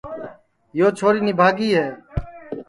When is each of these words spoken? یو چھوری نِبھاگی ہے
یو 0.77 0.87
چھوری 0.97 1.21
نِبھاگی 1.25 1.69
ہے 1.77 1.87